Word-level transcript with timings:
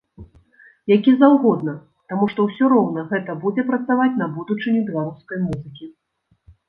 Які 0.91 1.11
заўгодна, 1.17 1.75
таму 2.13 2.25
што 2.33 2.39
ўсё 2.47 2.69
роўна 2.75 3.03
гэта 3.11 3.35
будзе 3.43 3.67
працаваць 3.69 4.11
на 4.23 4.31
будучыню 4.39 4.79
беларускай 4.89 5.37
музыкі. 5.47 5.85